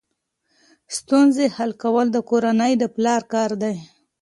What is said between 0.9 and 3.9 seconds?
ستونزې حل کول د کورنۍ د پلار کار دی.